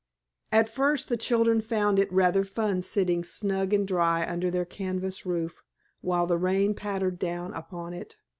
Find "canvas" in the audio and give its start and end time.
4.65-5.27